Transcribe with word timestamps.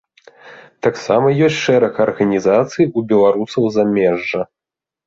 Таксама 0.87 1.27
ёсць 1.47 1.59
шэраг 1.65 2.01
арганізацый 2.09 2.85
у 2.97 3.07
беларусаў 3.13 3.63
замежжа. 3.79 4.41